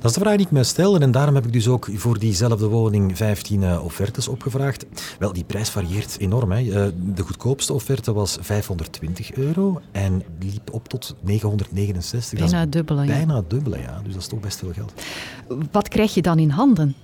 Dat 0.00 0.10
is 0.10 0.12
de 0.12 0.20
vraag 0.20 0.36
die 0.36 0.46
ik 0.46 0.52
mij 0.52 0.62
stel 0.64 0.98
en 1.00 1.10
daarom 1.10 1.34
heb 1.34 1.46
ik 1.46 1.52
dus 1.52 1.68
ook 1.68 1.88
voor 1.94 2.18
diezelfde 2.18 2.66
woning 2.66 3.16
15 3.16 3.62
uh, 3.62 3.84
offertes 3.84 4.28
opgevraagd. 4.28 4.86
Wel, 5.18 5.32
die 5.32 5.44
prijs 5.44 5.70
varieert 5.70 6.16
enorm. 6.18 6.52
Hè. 6.52 6.62
Uh, 6.62 6.86
de 7.14 7.22
goedkoopste 7.22 7.72
offerte 7.72 8.12
was 8.12 8.38
520 8.40 9.32
euro 9.32 9.80
en 9.92 10.22
liep 10.40 10.72
op 10.72 10.88
tot 10.88 11.14
969. 11.20 12.38
Bijna 12.38 12.66
dubbele. 12.66 13.00
Ja. 13.00 13.06
Bijna 13.06 13.42
dubbele, 13.48 13.78
ja. 13.78 14.00
Dus 14.04 14.12
dat 14.12 14.22
is 14.22 14.28
toch 14.28 14.40
best 14.40 14.58
veel 14.58 14.72
geld. 14.72 14.92
Wat 15.72 15.88
krijg 15.88 16.14
je 16.14 16.22
dan 16.22 16.38
in 16.38 16.50
handen? 16.50 16.94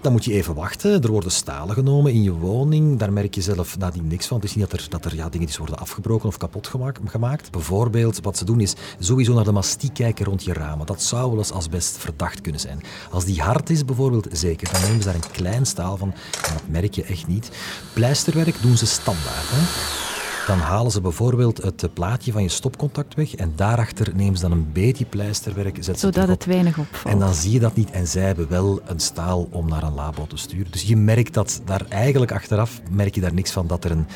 Dan 0.00 0.12
moet 0.12 0.24
je 0.24 0.32
even 0.32 0.54
wachten. 0.54 1.02
Er 1.02 1.10
worden 1.10 1.30
stalen 1.30 1.74
genomen 1.74 2.12
in 2.12 2.22
je 2.22 2.32
woning. 2.32 2.98
Daar 2.98 3.12
merk 3.12 3.34
je 3.34 3.40
zelf 3.40 3.78
nadien 3.78 4.06
niks 4.06 4.26
van. 4.26 4.36
Het 4.36 4.46
is 4.46 4.54
niet 4.54 4.70
dat 4.70 4.80
er, 4.80 4.86
dat 4.88 5.04
er 5.04 5.14
ja, 5.14 5.28
worden 5.58 5.78
afgebroken 5.78 6.28
of 6.28 6.36
kapot 6.36 6.70
gemaakt. 7.04 7.50
Bijvoorbeeld, 7.50 8.20
wat 8.22 8.36
ze 8.36 8.44
doen 8.44 8.60
is 8.60 8.74
sowieso 8.98 9.34
naar 9.34 9.44
de 9.44 9.52
mastiek 9.52 9.94
kijken 9.94 10.24
rond 10.24 10.44
je 10.44 10.52
ramen. 10.52 10.86
Dat 10.86 11.02
zou 11.02 11.30
wel 11.30 11.38
eens 11.38 11.52
asbest 11.52 11.96
verdacht 11.96 12.40
kunnen 12.40 12.60
zijn. 12.60 12.80
Als 13.10 13.24
die 13.24 13.40
hard 13.40 13.70
is 13.70 13.84
bijvoorbeeld, 13.84 14.28
zeker. 14.32 14.72
Dan 14.72 14.80
nemen 14.80 15.02
ze 15.02 15.04
daar 15.04 15.14
een 15.14 15.30
klein 15.30 15.66
staal 15.66 15.96
van. 15.96 16.14
Dat 16.30 16.62
merk 16.68 16.94
je 16.94 17.04
echt 17.04 17.26
niet. 17.26 17.50
Pleisterwerk 17.92 18.62
doen 18.62 18.76
ze 18.76 18.86
standaard. 18.86 19.50
Hè. 19.50 20.13
Dan 20.46 20.58
halen 20.58 20.92
ze 20.92 21.00
bijvoorbeeld 21.00 21.62
het 21.62 21.94
plaatje 21.94 22.32
van 22.32 22.42
je 22.42 22.48
stopcontact 22.48 23.14
weg 23.14 23.34
en 23.34 23.52
daarachter 23.56 24.12
nemen 24.14 24.36
ze 24.36 24.42
dan 24.42 24.52
een 24.52 24.72
beetje 24.72 25.04
pleisterwerk. 25.04 25.78
Zodat 25.80 26.28
het 26.28 26.44
weinig 26.44 26.78
opvalt. 26.78 27.14
En 27.14 27.20
dan 27.20 27.34
zie 27.34 27.52
je 27.52 27.60
dat 27.60 27.76
niet 27.76 27.90
en 27.90 28.06
zij 28.06 28.22
hebben 28.22 28.48
wel 28.48 28.80
een 28.84 29.00
staal 29.00 29.48
om 29.50 29.68
naar 29.68 29.82
een 29.82 29.94
labo 29.94 30.26
te 30.26 30.36
sturen. 30.36 30.72
Dus 30.72 30.82
je 30.82 30.96
merkt 30.96 31.34
dat 31.34 31.62
daar 31.64 31.86
eigenlijk 31.88 32.32
achteraf, 32.32 32.80
merk 32.90 33.14
je 33.14 33.20
daar 33.20 33.34
niks 33.34 33.50
van 33.50 33.66
dat 33.66 33.84
er 33.84 33.90
een 33.90 34.06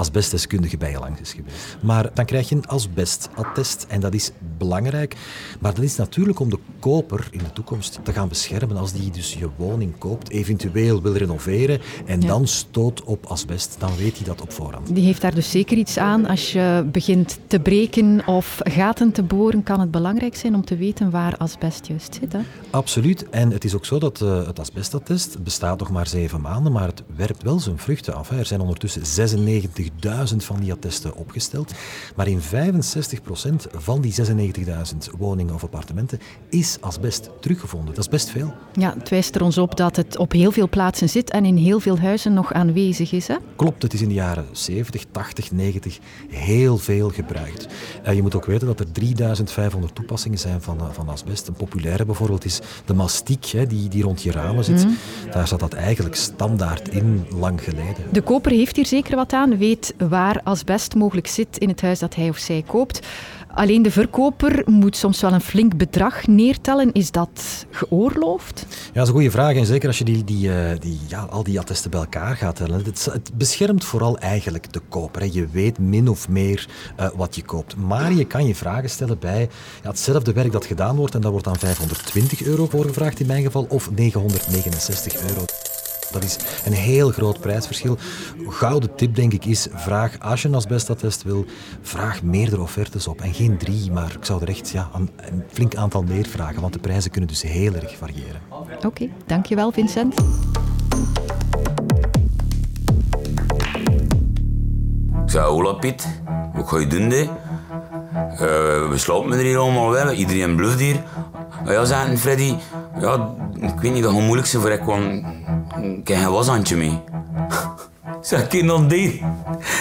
asbestdeskundige 0.00 0.76
bij 0.76 0.90
je 0.90 0.98
langs 0.98 1.20
is 1.20 1.32
geweest. 1.32 1.76
Maar 1.82 2.10
dan 2.14 2.24
krijg 2.24 2.48
je 2.48 2.54
een 2.54 2.66
asbestattest 2.66 3.86
en 3.88 4.00
dat 4.00 4.14
is 4.14 4.30
belangrijk. 4.58 5.16
Maar 5.60 5.74
dat 5.74 5.84
is 5.84 5.96
natuurlijk 5.96 6.40
om 6.40 6.50
de 6.50 6.58
koper 6.78 7.28
in 7.30 7.38
de 7.38 7.52
toekomst 7.52 8.00
te 8.02 8.12
gaan 8.12 8.28
beschermen 8.28 8.76
als 8.76 8.92
die 8.92 9.10
dus 9.10 9.34
je 9.34 9.48
woning 9.56 9.98
koopt, 9.98 10.30
eventueel 10.30 11.02
wil 11.02 11.12
renoveren 11.12 11.80
en 12.06 12.20
ja. 12.20 12.26
dan 12.26 12.46
stoot 12.46 13.02
op 13.04 13.26
asbest, 13.26 13.76
dan 13.78 13.96
weet 13.96 14.16
hij 14.16 14.26
dat 14.26 14.40
op 14.40 14.52
voorhand. 14.52 14.94
Die 14.94 15.04
heeft 15.04 15.20
daar 15.20 15.34
dus 15.34 15.50
zeker 15.50 15.76
iets 15.76 15.98
aan. 15.98 16.26
Als 16.26 16.52
je 16.52 16.88
begint 16.92 17.38
te 17.46 17.60
breken 17.60 18.26
of 18.26 18.58
gaten 18.62 19.12
te 19.12 19.22
boren, 19.22 19.62
kan 19.62 19.80
het 19.80 19.90
belangrijk 19.90 20.36
zijn 20.36 20.54
om 20.54 20.64
te 20.64 20.76
weten 20.76 21.10
waar 21.10 21.36
asbest 21.36 21.86
juist 21.86 22.18
zit. 22.20 22.32
Hè? 22.32 22.40
Absoluut. 22.70 23.28
En 23.28 23.50
het 23.50 23.64
is 23.64 23.74
ook 23.74 23.84
zo 23.84 23.98
dat 23.98 24.20
uh, 24.20 24.46
het 24.46 24.58
asbestattest 24.58 25.42
bestaat 25.42 25.78
nog 25.78 25.90
maar 25.90 26.06
zeven 26.06 26.40
maanden, 26.40 26.72
maar 26.72 26.86
het 26.86 27.02
werpt 27.16 27.42
wel 27.42 27.60
zijn 27.60 27.78
vruchten 27.78 28.14
af. 28.14 28.28
Hè. 28.28 28.38
Er 28.38 28.46
zijn 28.46 28.60
ondertussen 28.60 29.06
96 29.06 29.89
90.000 30.06 30.36
van 30.36 30.60
die 30.60 30.72
attesten 30.72 31.14
opgesteld. 31.14 31.72
Maar 32.16 32.28
in 32.28 32.40
65% 32.40 32.44
van 33.72 34.00
die 34.00 34.14
96.000 34.64 35.18
woningen 35.18 35.54
of 35.54 35.62
appartementen 35.62 36.20
is 36.48 36.76
asbest 36.80 37.30
teruggevonden. 37.40 37.94
Dat 37.94 38.04
is 38.04 38.10
best 38.10 38.30
veel. 38.30 38.54
Ja, 38.72 38.94
het 38.98 39.08
wijst 39.08 39.34
er 39.34 39.42
ons 39.42 39.58
op 39.58 39.76
dat 39.76 39.96
het 39.96 40.18
op 40.18 40.32
heel 40.32 40.52
veel 40.52 40.68
plaatsen 40.68 41.08
zit 41.08 41.30
en 41.30 41.44
in 41.44 41.56
heel 41.56 41.80
veel 41.80 41.98
huizen 41.98 42.34
nog 42.34 42.52
aanwezig 42.52 43.12
is. 43.12 43.26
Hè? 43.26 43.36
Klopt, 43.56 43.82
het 43.82 43.92
is 43.92 44.02
in 44.02 44.08
de 44.08 44.14
jaren 44.14 44.46
70, 44.52 45.04
80, 45.10 45.52
90 45.52 45.98
heel 46.28 46.78
veel 46.78 47.10
gebruikt. 47.10 47.66
Uh, 48.06 48.14
je 48.14 48.22
moet 48.22 48.34
ook 48.34 48.44
weten 48.44 48.66
dat 48.66 48.80
er 48.80 48.92
3500 48.92 49.94
toepassingen 49.94 50.38
zijn 50.38 50.62
van, 50.62 50.76
uh, 50.76 50.90
van 50.90 51.08
asbest. 51.08 51.48
Een 51.48 51.54
populaire 51.54 52.04
bijvoorbeeld 52.04 52.44
is 52.44 52.60
de 52.84 52.94
mastiek, 52.94 53.44
hè, 53.46 53.66
die, 53.66 53.88
die 53.88 54.02
rond 54.02 54.22
je 54.22 54.30
ramen 54.30 54.64
zit. 54.64 54.84
Mm. 54.84 54.96
Daar 55.30 55.48
zat 55.48 55.60
dat 55.60 55.72
eigenlijk 55.72 56.14
standaard 56.14 56.88
in, 56.88 57.26
lang 57.34 57.62
geleden. 57.62 58.04
De 58.12 58.20
koper 58.20 58.52
heeft 58.52 58.76
hier 58.76 58.86
zeker 58.86 59.16
wat 59.16 59.32
aan, 59.32 59.58
weet 59.70 59.94
waar 60.08 60.40
asbest 60.44 60.94
mogelijk 60.94 61.26
zit 61.26 61.58
in 61.58 61.68
het 61.68 61.80
huis 61.80 61.98
dat 61.98 62.14
hij 62.14 62.28
of 62.28 62.38
zij 62.38 62.64
koopt. 62.66 63.06
Alleen 63.54 63.82
de 63.82 63.90
verkoper 63.90 64.62
moet 64.66 64.96
soms 64.96 65.20
wel 65.20 65.32
een 65.32 65.40
flink 65.40 65.76
bedrag 65.76 66.26
neertellen. 66.26 66.92
Is 66.92 67.10
dat 67.10 67.66
geoorloofd? 67.70 68.66
Ja, 68.68 68.76
dat 68.92 69.02
is 69.02 69.08
een 69.08 69.14
goede 69.14 69.30
vraag. 69.30 69.56
En 69.56 69.66
zeker 69.66 69.88
als 69.88 69.98
je 69.98 70.04
die, 70.04 70.24
die, 70.24 70.52
eh, 70.52 70.80
die, 70.80 70.98
ja, 71.06 71.20
al 71.20 71.42
die 71.42 71.58
attesten 71.58 71.90
bij 71.90 72.00
elkaar 72.00 72.36
gaat 72.36 72.56
tellen. 72.56 72.84
Het, 72.84 73.30
beschermt 73.34 73.84
vooral 73.84 74.18
eigenlijk 74.18 74.72
de 74.72 74.80
koper. 74.88 75.22
Hè. 75.22 75.28
Je 75.32 75.46
weet 75.46 75.78
min 75.78 76.08
of 76.08 76.28
meer 76.28 76.68
uh, 77.00 77.08
wat 77.14 77.36
je 77.36 77.42
koopt. 77.42 77.76
Maar 77.76 78.12
je 78.12 78.24
kan 78.24 78.46
je 78.46 78.54
vragen 78.54 78.90
stellen 78.90 79.18
bij 79.18 79.48
ja, 79.82 79.88
hetzelfde 79.88 80.32
werk 80.32 80.52
dat 80.52 80.66
gedaan 80.66 80.96
wordt. 80.96 81.14
En 81.14 81.20
daar 81.20 81.30
wordt 81.30 81.46
dan 81.46 81.58
520 81.58 82.42
euro 82.42 82.66
voor 82.66 82.84
gevraagd 82.84 83.20
in 83.20 83.26
mijn 83.26 83.42
geval. 83.42 83.66
Of 83.68 83.90
969 83.90 85.28
euro. 85.28 85.44
Dat 86.12 86.24
is 86.24 86.38
een 86.64 86.72
heel 86.72 87.10
groot 87.10 87.40
prijsverschil. 87.40 87.96
Gouden 88.48 88.94
tip, 88.94 89.14
denk 89.14 89.32
ik, 89.32 89.44
is 89.44 89.68
vraag, 89.72 90.20
als 90.20 90.42
je 90.42 90.48
een 90.48 90.54
asbestattest 90.54 91.22
wil, 91.22 91.44
vraag 91.82 92.22
meerdere 92.22 92.62
offertes 92.62 93.06
op. 93.06 93.20
En 93.20 93.34
geen 93.34 93.56
drie, 93.56 93.90
maar 93.92 94.12
ik 94.18 94.24
zou 94.24 94.42
er 94.42 94.48
echt 94.48 94.70
ja, 94.70 94.88
een, 94.94 95.10
een 95.16 95.42
flink 95.52 95.74
aantal 95.74 96.02
meer 96.02 96.26
vragen, 96.26 96.60
want 96.60 96.72
de 96.72 96.78
prijzen 96.78 97.10
kunnen 97.10 97.30
dus 97.30 97.42
heel 97.42 97.74
erg 97.74 97.96
variëren. 97.96 98.40
Oké, 98.86 99.08
dankjewel 99.26 99.72
Vincent. 99.72 100.14
Zeg, 105.26 105.42
hola 105.42 105.72
Piet, 105.72 106.08
wat 106.54 106.68
ga 106.68 106.78
je 106.78 106.86
doen, 106.86 107.10
hè? 107.10 107.28
Uh, 108.32 108.88
we 108.88 108.94
slapen 108.94 109.32
er 109.32 109.38
hier 109.38 109.58
allemaal 109.58 109.90
wel, 109.90 110.12
iedereen 110.12 110.56
bluft 110.56 110.78
hier. 110.78 111.02
Maar 111.64 111.72
ja, 111.72 111.84
zei 111.84 112.16
Freddy, 112.16 112.54
ja, 113.00 113.34
ik 113.60 113.80
weet 113.80 113.92
niet, 113.92 114.02
dat 114.02 114.12
het 114.12 114.22
moeilijk 114.22 114.46
is 114.46 114.54
voor 114.54 114.70
ik 114.70 114.80
kwam 114.80 115.24
ik 115.82 116.08
heb 116.08 116.18
geen 116.18 116.30
washandje 116.30 116.76
mee. 116.76 116.98
Zeg, 118.20 118.46
kind 118.46 118.68
dan 118.68 118.88
die. 118.88 119.22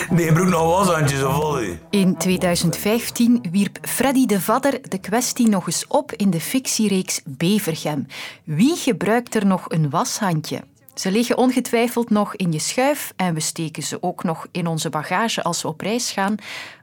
Die 0.09 0.33
broek 0.33 0.47
nog 0.47 0.77
washandjes 0.77 1.23
of 1.23 1.37
wat? 1.37 1.63
In 1.89 2.17
2015 2.17 3.43
wierp 3.51 3.77
Freddy 3.81 4.25
de 4.25 4.41
Vadder 4.41 4.79
de 4.89 4.97
kwestie 4.97 5.47
nog 5.47 5.65
eens 5.65 5.87
op 5.87 6.11
in 6.11 6.29
de 6.29 6.41
fictiereeks 6.41 7.21
Bevergem. 7.25 8.07
Wie 8.43 8.75
gebruikt 8.75 9.35
er 9.35 9.45
nog 9.45 9.65
een 9.67 9.89
washandje? 9.89 10.63
Ze 10.93 11.11
liggen 11.11 11.37
ongetwijfeld 11.37 12.09
nog 12.09 12.35
in 12.35 12.51
je 12.51 12.59
schuif 12.59 13.13
en 13.15 13.33
we 13.33 13.39
steken 13.39 13.83
ze 13.83 14.03
ook 14.03 14.23
nog 14.23 14.47
in 14.51 14.67
onze 14.67 14.89
bagage 14.89 15.43
als 15.43 15.61
we 15.61 15.67
op 15.67 15.81
reis 15.81 16.11
gaan. 16.11 16.35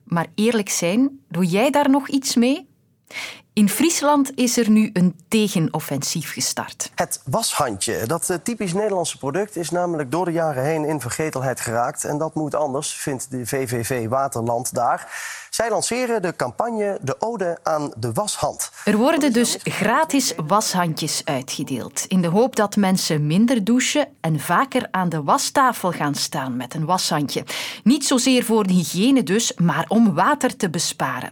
Maar 0.04 0.26
eerlijk 0.34 0.68
zijn, 0.68 1.20
doe 1.28 1.44
jij 1.44 1.70
daar 1.70 1.90
nog 1.90 2.08
iets 2.08 2.34
mee? 2.34 2.66
In 3.56 3.68
Friesland 3.68 4.32
is 4.34 4.56
er 4.56 4.70
nu 4.70 4.90
een 4.92 5.14
tegenoffensief 5.28 6.32
gestart. 6.32 6.90
Het 6.94 7.20
washandje, 7.24 8.06
dat 8.06 8.30
eh, 8.30 8.36
typisch 8.42 8.72
Nederlandse 8.72 9.18
product, 9.18 9.56
is 9.56 9.70
namelijk 9.70 10.10
door 10.10 10.24
de 10.24 10.32
jaren 10.32 10.64
heen 10.64 10.84
in 10.84 11.00
vergetelheid 11.00 11.60
geraakt. 11.60 12.04
En 12.04 12.18
dat 12.18 12.34
moet 12.34 12.54
anders, 12.54 12.92
vindt 12.92 13.30
de 13.30 13.46
VVV 13.46 14.08
Waterland 14.08 14.74
daar. 14.74 15.08
Zij 15.50 15.70
lanceren 15.70 16.22
de 16.22 16.36
campagne 16.36 16.98
De 17.02 17.20
Ode 17.20 17.58
aan 17.62 17.92
de 17.96 18.12
Washand. 18.12 18.70
Er 18.84 18.96
worden 18.96 19.32
dus 19.32 19.58
gratis 19.62 20.34
washandjes 20.46 21.22
uitgedeeld. 21.24 22.04
In 22.08 22.22
de 22.22 22.28
hoop 22.28 22.56
dat 22.56 22.76
mensen 22.76 23.26
minder 23.26 23.64
douchen 23.64 24.08
en 24.20 24.40
vaker 24.40 24.88
aan 24.90 25.08
de 25.08 25.22
wastafel 25.22 25.92
gaan 25.92 26.14
staan 26.14 26.56
met 26.56 26.74
een 26.74 26.84
washandje. 26.84 27.44
Niet 27.84 28.06
zozeer 28.06 28.44
voor 28.44 28.66
de 28.66 28.72
hygiëne 28.72 29.22
dus, 29.22 29.54
maar 29.54 29.84
om 29.88 30.14
water 30.14 30.56
te 30.56 30.70
besparen. 30.70 31.30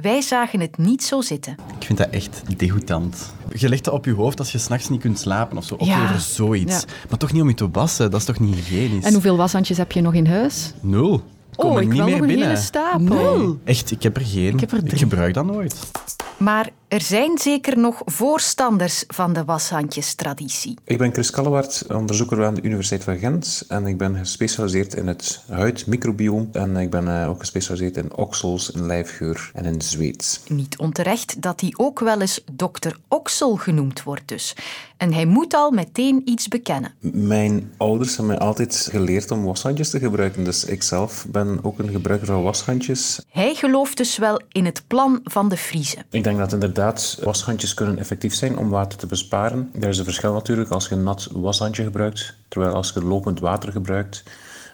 Wij 0.00 0.20
zagen 0.20 0.60
het 0.60 0.78
niet 0.78 1.04
zo 1.04 1.20
zitten. 1.20 1.56
Ik 1.78 1.86
vind 1.86 1.98
dat 1.98 2.10
echt 2.10 2.42
degoutant. 2.56 3.34
Je 3.54 3.68
legt 3.68 3.84
dat 3.84 3.94
op 3.94 4.04
je 4.04 4.12
hoofd 4.12 4.38
als 4.38 4.52
je 4.52 4.58
s'nachts 4.58 4.88
niet 4.88 5.00
kunt 5.00 5.18
slapen 5.18 5.56
of 5.56 5.64
zo. 5.64 5.74
Of 5.74 5.86
ja. 5.86 6.18
zoiets. 6.18 6.84
Maar 7.08 7.18
toch 7.18 7.32
niet 7.32 7.42
om 7.42 7.48
je 7.48 7.54
te 7.54 7.70
wassen, 7.70 8.10
dat 8.10 8.20
is 8.20 8.26
toch 8.26 8.40
niet 8.40 8.54
hygiënisch? 8.54 9.04
En 9.04 9.12
hoeveel 9.12 9.36
washandjes 9.36 9.78
heb 9.78 9.92
je 9.92 10.00
nog 10.00 10.14
in 10.14 10.26
huis? 10.26 10.72
Nul. 10.80 11.22
Kom 11.56 11.70
oh, 11.70 11.80
ik 11.80 11.88
niet 11.88 12.02
meer 12.02 12.10
nog 12.10 12.26
binnen. 12.26 12.38
een 12.38 12.42
hele 12.42 12.56
stapel. 12.56 13.58
Echt, 13.64 13.90
ik 13.90 14.02
heb 14.02 14.16
er 14.16 14.22
geen. 14.22 14.52
Ik, 14.52 14.60
heb 14.60 14.72
er 14.72 14.84
ik 14.84 14.98
gebruik 14.98 15.34
dat 15.34 15.46
nooit. 15.46 15.90
Maar 16.36 16.70
er 16.88 17.00
zijn 17.00 17.38
zeker 17.38 17.78
nog 17.78 18.02
voorstanders 18.04 19.04
van 19.06 19.32
de 19.32 19.44
washandjestraditie. 19.44 20.76
Ik 20.84 20.98
ben 20.98 21.12
Chris 21.12 21.30
Kallewaard, 21.30 21.84
onderzoeker 21.88 22.44
aan 22.44 22.54
de 22.54 22.62
Universiteit 22.62 23.04
van 23.04 23.18
Gent. 23.18 23.64
En 23.68 23.86
ik 23.86 23.98
ben 23.98 24.16
gespecialiseerd 24.16 24.94
in 24.94 25.06
het 25.06 25.42
huidmicrobioom. 25.48 26.48
En 26.52 26.76
ik 26.76 26.90
ben 26.90 27.22
eh, 27.22 27.28
ook 27.28 27.40
gespecialiseerd 27.40 27.96
in 27.96 28.14
oksels, 28.14 28.70
in 28.70 28.86
lijfgeur 28.86 29.50
en 29.54 29.64
in 29.64 29.82
zweet. 29.82 30.40
Niet 30.48 30.78
onterecht 30.78 31.42
dat 31.42 31.60
hij 31.60 31.74
ook 31.76 32.00
wel 32.00 32.20
eens 32.20 32.44
dokter 32.52 32.96
Oksel 33.08 33.56
genoemd 33.56 34.02
wordt 34.02 34.28
dus. 34.28 34.56
En 34.96 35.12
hij 35.12 35.24
moet 35.24 35.54
al 35.54 35.70
meteen 35.70 36.22
iets 36.24 36.48
bekennen. 36.48 36.92
Mijn 37.00 37.72
ouders 37.76 38.16
hebben 38.16 38.36
mij 38.36 38.46
altijd 38.46 38.88
geleerd 38.90 39.30
om 39.30 39.44
washandjes 39.44 39.90
te 39.90 39.98
gebruiken. 39.98 40.44
Dus 40.44 40.64
ik 40.64 40.82
zelf 40.82 41.26
ben 41.28 41.58
ook 41.62 41.78
een 41.78 41.90
gebruiker 41.90 42.26
van 42.26 42.42
washandjes. 42.42 43.20
Hij 43.30 43.54
gelooft 43.54 43.96
dus 43.96 44.18
wel 44.18 44.40
in 44.48 44.64
het 44.64 44.82
plan 44.86 45.20
van 45.24 45.48
de 45.48 45.56
Friese. 45.56 45.96
Ik 46.10 46.24
denk 46.24 46.38
dat 46.38 46.52
inderdaad 46.52 46.76
washandjes 47.22 47.74
kunnen 47.74 47.98
effectief 47.98 48.34
zijn 48.34 48.58
om 48.58 48.68
water 48.68 48.98
te 48.98 49.06
besparen. 49.06 49.70
Er 49.80 49.88
is 49.88 49.98
een 49.98 50.04
verschil 50.04 50.32
natuurlijk 50.32 50.70
als 50.70 50.88
je 50.88 50.94
een 50.94 51.02
nat 51.02 51.28
washandje 51.32 51.82
gebruikt, 51.82 52.34
terwijl 52.48 52.74
als 52.74 52.90
je 52.94 53.04
lopend 53.04 53.40
water 53.40 53.72
gebruikt, 53.72 54.22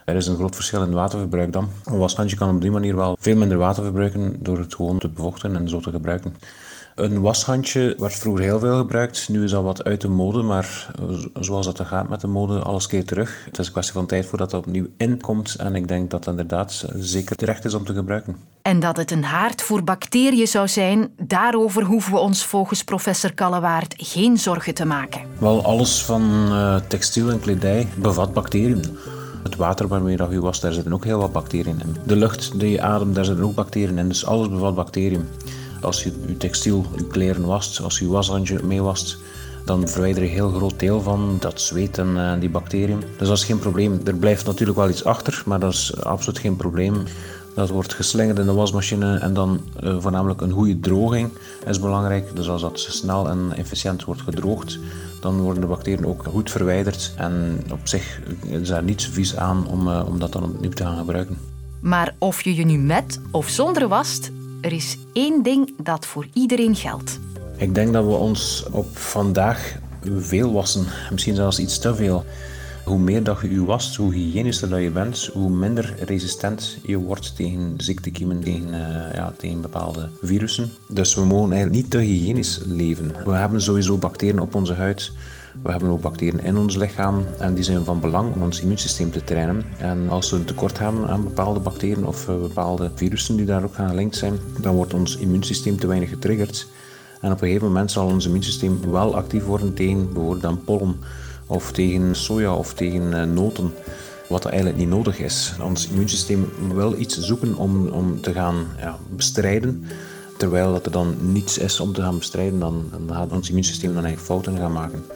er 0.05 0.17
is 0.17 0.27
een 0.27 0.37
groot 0.37 0.55
verschil 0.55 0.83
in 0.83 0.93
waterverbruik 0.93 1.53
dan. 1.53 1.69
Een 1.85 1.99
washandje 1.99 2.37
kan 2.37 2.55
op 2.55 2.61
die 2.61 2.71
manier 2.71 2.97
wel 2.97 3.17
veel 3.21 3.37
minder 3.37 3.59
water 3.59 3.83
verbruiken 3.83 4.37
door 4.43 4.59
het 4.59 4.75
gewoon 4.75 4.99
te 4.99 5.09
bevochten 5.09 5.57
en 5.57 5.69
zo 5.69 5.81
te 5.81 5.91
gebruiken. 5.91 6.37
Een 6.95 7.21
washandje 7.21 7.95
werd 7.99 8.15
vroeger 8.15 8.45
heel 8.45 8.59
veel 8.59 8.79
gebruikt. 8.79 9.29
Nu 9.29 9.45
is 9.45 9.51
dat 9.51 9.63
wat 9.63 9.85
uit 9.85 10.01
de 10.01 10.09
mode, 10.09 10.43
maar 10.43 10.91
zoals 11.41 11.67
dat 11.67 11.81
gaat 11.81 12.09
met 12.09 12.21
de 12.21 12.27
mode, 12.27 12.59
alles 12.59 12.87
keert 12.87 13.07
terug. 13.07 13.45
Het 13.45 13.59
is 13.59 13.67
een 13.67 13.73
kwestie 13.73 13.95
van 13.95 14.07
tijd 14.07 14.27
voordat 14.27 14.51
dat 14.51 14.67
opnieuw 14.67 14.87
inkomt. 14.97 15.55
En 15.55 15.75
ik 15.75 15.89
denk 15.89 16.11
dat 16.11 16.21
het 16.25 16.29
inderdaad 16.29 16.87
zeker 16.95 17.37
terecht 17.37 17.65
is 17.65 17.75
om 17.75 17.85
te 17.85 17.95
gebruiken. 17.95 18.37
En 18.65 18.81
dat 18.81 18.97
het 18.97 19.11
een 19.11 19.25
haard 19.25 19.63
voor 19.63 19.85
bacteriën 19.85 20.47
zou 20.47 20.69
zijn, 20.69 21.11
daarover 21.17 21.83
hoeven 21.83 22.13
we 22.13 22.19
ons 22.19 22.47
volgens 22.47 22.85
professor 22.85 23.35
Kallewaard 23.35 23.95
geen 23.97 24.39
zorgen 24.39 24.75
te 24.75 24.85
maken. 24.85 25.21
Wel, 25.39 25.65
alles 25.65 26.05
van 26.05 26.23
uh, 26.49 26.77
textiel 26.89 27.31
en 27.31 27.41
kledij 27.41 27.89
bevat 27.97 28.33
bacteriën. 28.33 28.85
Het 29.43 29.57
water 29.57 29.89
waarmee 29.89 30.17
je 30.31 30.41
wast, 30.41 30.63
daar 30.63 30.73
zitten 30.73 30.93
ook 30.93 31.05
heel 31.05 31.19
wat 31.19 31.33
bacteriën 31.33 31.81
in. 31.81 31.97
De 32.07 32.17
lucht 32.17 32.61
die 32.61 32.71
je 32.71 32.83
ademt, 32.83 33.15
daar 33.15 33.25
zitten 33.25 33.45
ook 33.45 33.55
bacteriën 33.55 33.99
in. 33.99 34.09
Dus 34.09 34.27
alles 34.27 34.49
bevat 34.49 34.75
bacteriën. 34.75 35.29
Als 35.81 36.03
je 36.03 36.13
je 36.27 36.37
textiel, 36.37 36.87
kleren 37.09 37.47
wast, 37.47 37.81
als 37.81 37.99
je 37.99 38.05
je 38.05 38.11
washandje 38.11 38.61
mee 38.63 38.83
wast, 38.83 39.19
dan 39.65 39.89
verwijder 39.89 40.23
je 40.23 40.29
een 40.29 40.35
heel 40.35 40.51
groot 40.51 40.81
deel 40.81 41.01
van 41.01 41.37
dat 41.41 41.61
zweet 41.61 41.99
en 41.99 42.09
uh, 42.17 42.33
die 42.41 42.51
bacteriën. 42.51 43.03
Dus 43.19 43.29
dat 43.29 43.37
is 43.37 43.45
geen 43.45 43.59
probleem. 43.59 44.01
Er 44.05 44.15
blijft 44.17 44.47
natuurlijk 44.47 44.79
wel 44.79 44.89
iets 44.89 45.05
achter, 45.05 45.43
maar 45.47 45.61
dat 45.61 45.73
is 45.73 46.03
absoluut 46.03 46.39
geen 46.39 46.57
probleem. 46.57 46.95
Dat 47.55 47.69
wordt 47.69 47.95
geslingerd 47.95 48.39
in 48.39 48.47
de 48.47 48.53
wasmachine 48.53 49.19
en 49.19 49.35
dan 49.35 49.61
uh, 49.83 49.97
voornamelijk 49.99 50.41
een 50.41 50.51
goede 50.51 50.81
droging 50.81 51.31
is 51.67 51.81
belangrijk. 51.81 52.37
Dus 52.37 52.49
als 52.49 52.61
dat 52.61 52.81
snel 52.81 53.29
en 53.29 53.53
efficiënt 53.57 54.05
wordt 54.05 54.23
gedroogd, 54.23 54.79
dan 55.21 55.41
worden 55.41 55.61
de 55.61 55.67
bacteriën 55.67 56.07
ook 56.07 56.25
goed 56.29 56.51
verwijderd. 56.51 57.13
En 57.17 57.63
op 57.73 57.81
zich 57.83 58.21
is 58.47 58.69
daar 58.69 58.83
niets 58.83 59.09
vies 59.09 59.37
aan 59.37 59.67
om, 59.67 59.89
uh, 59.89 60.03
om 60.07 60.19
dat 60.19 60.33
dan 60.33 60.43
opnieuw 60.43 60.71
te 60.71 60.83
gaan 60.83 60.99
gebruiken. 60.99 61.39
Maar 61.81 62.15
of 62.19 62.43
je 62.43 62.55
je 62.55 62.65
nu 62.65 62.79
met 62.79 63.21
of 63.31 63.49
zonder 63.49 63.89
wast, 63.89 64.31
er 64.61 64.73
is 64.73 64.99
één 65.13 65.43
ding 65.43 65.75
dat 65.83 66.07
voor 66.07 66.27
iedereen 66.33 66.77
geldt. 66.77 67.19
Ik 67.57 67.75
denk 67.75 67.93
dat 67.93 68.05
we 68.05 68.11
ons 68.11 68.65
op 68.71 68.97
vandaag 68.97 69.77
veel 70.19 70.53
wassen, 70.53 70.87
misschien 71.11 71.35
zelfs 71.35 71.59
iets 71.59 71.79
te 71.79 71.95
veel. 71.95 72.25
Hoe 72.85 72.99
meer 72.99 73.23
dat 73.23 73.41
je 73.41 73.51
je 73.51 73.65
wast, 73.65 73.97
hoe 73.97 74.15
hygiënischer 74.15 74.69
dat 74.69 74.83
je 74.83 74.91
bent, 74.91 75.31
hoe 75.33 75.51
minder 75.51 75.95
resistent 75.99 76.79
je 76.83 76.97
wordt 76.97 77.37
tegen 77.37 77.75
ziektekiemen, 77.77 78.41
tegen, 78.41 78.69
uh, 78.69 79.15
ja, 79.15 79.35
tegen 79.37 79.61
bepaalde 79.61 80.09
virussen. 80.23 80.71
Dus 80.89 81.15
we 81.15 81.25
mogen 81.25 81.53
eigenlijk 81.53 81.83
niet 81.83 81.91
te 81.91 81.99
hygiënisch 81.99 82.61
leven. 82.67 83.13
We 83.25 83.33
hebben 83.33 83.63
sowieso 83.63 83.97
bacteriën 83.97 84.41
op 84.41 84.55
onze 84.55 84.73
huid. 84.73 85.13
We 85.63 85.71
hebben 85.71 85.89
ook 85.89 86.01
bacteriën 86.01 86.41
in 86.41 86.57
ons 86.57 86.77
lichaam 86.77 87.25
en 87.39 87.55
die 87.55 87.65
zijn 87.65 87.85
van 87.85 88.01
belang 88.01 88.35
om 88.35 88.43
ons 88.43 88.61
immuunsysteem 88.61 89.11
te 89.11 89.25
trainen. 89.25 89.65
En 89.79 90.09
als 90.09 90.31
we 90.31 90.37
een 90.37 90.45
tekort 90.45 90.79
hebben 90.79 91.09
aan 91.09 91.25
bepaalde 91.25 91.61
bacteriën 91.61 92.07
of 92.07 92.29
uh, 92.29 92.41
bepaalde 92.41 92.91
virussen 92.95 93.37
die 93.37 93.47
daar 93.47 93.65
ook 93.65 93.77
aan 93.77 93.89
gelinkt 93.89 94.17
zijn, 94.17 94.39
dan 94.61 94.75
wordt 94.75 94.95
ons 94.95 95.17
immuunsysteem 95.17 95.79
te 95.79 95.87
weinig 95.87 96.09
getriggerd. 96.09 96.69
En 97.21 97.33
op 97.33 97.41
een 97.41 97.47
gegeven 97.47 97.67
moment 97.67 97.91
zal 97.91 98.07
ons 98.07 98.27
immuunsysteem 98.27 98.91
wel 98.91 99.17
actief 99.17 99.45
worden 99.45 99.75
tegen 99.75 100.05
bijvoorbeeld 100.05 100.43
dan 100.43 100.65
pollen 100.65 100.97
of 101.47 101.73
tegen 101.73 102.17
soja 102.17 102.55
of 102.55 102.75
tegen 102.75 103.13
uh, 103.13 103.23
noten. 103.23 103.75
Wat 104.29 104.45
eigenlijk 104.45 104.77
niet 104.77 104.89
nodig 104.89 105.19
is. 105.19 105.53
Ons 105.63 105.89
immuunsysteem 105.89 106.53
wil 106.75 106.95
iets 106.99 107.19
zoeken 107.19 107.55
om, 107.57 107.89
om 107.89 108.21
te 108.21 108.33
gaan 108.33 108.67
ja, 108.79 108.99
bestrijden. 109.09 109.87
Terwijl 110.37 110.73
dat 110.73 110.87
er 110.87 110.93
dan 110.93 111.17
niets 111.21 111.59
is 111.59 111.81
om 111.81 111.93
te 111.93 112.03
gaan 112.03 112.19
bestrijden, 112.19 112.59
dan, 112.59 112.91
dan 113.07 113.17
gaat 113.17 113.33
ons 113.33 113.49
immuunsysteem 113.49 113.95
dan 113.95 114.05
eigenlijk 114.05 114.33
fouten 114.33 114.63
gaan 114.63 114.73
maken. 114.73 115.07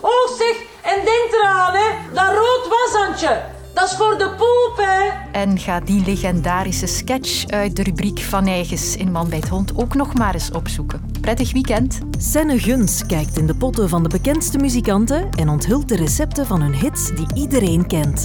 Oh 0.00 0.36
zeg, 0.38 0.56
en 0.82 1.04
denk 1.04 1.32
eraan 1.32 1.74
hè, 1.74 2.14
dat 2.14 2.28
rood 2.28 2.68
washandje. 2.68 3.53
Dat 3.74 3.90
is 3.90 3.96
voor 3.96 4.18
de 4.18 4.28
poep, 4.28 4.86
hè? 4.86 5.10
En 5.32 5.58
ga 5.58 5.80
die 5.80 6.04
legendarische 6.04 6.86
sketch 6.86 7.46
uit 7.46 7.76
de 7.76 7.82
rubriek 7.82 8.20
Van 8.20 8.46
Eigens 8.46 8.96
in 8.96 9.12
Man 9.12 9.28
bij 9.28 9.38
het 9.38 9.48
Hond 9.48 9.76
ook 9.76 9.94
nog 9.94 10.14
maar 10.14 10.34
eens 10.34 10.50
opzoeken. 10.50 11.10
Prettig 11.20 11.52
weekend. 11.52 11.98
Senne 12.18 12.58
Guns 12.58 13.06
kijkt 13.06 13.38
in 13.38 13.46
de 13.46 13.54
potten 13.54 13.88
van 13.88 14.02
de 14.02 14.08
bekendste 14.08 14.58
muzikanten 14.58 15.30
en 15.30 15.48
onthult 15.48 15.88
de 15.88 15.96
recepten 15.96 16.46
van 16.46 16.60
hun 16.60 16.74
hits 16.74 17.14
die 17.14 17.26
iedereen 17.34 17.86
kent. 17.86 18.24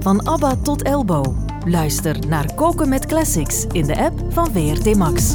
Van 0.00 0.26
ABBA 0.26 0.56
tot 0.62 0.82
Elbow. 0.82 1.36
Luister 1.64 2.16
naar 2.28 2.54
Koken 2.54 2.88
met 2.88 3.06
Classics 3.06 3.64
in 3.72 3.86
de 3.86 3.96
app 3.96 4.20
van 4.28 4.50
VRT 4.52 4.96
Max. 4.96 5.34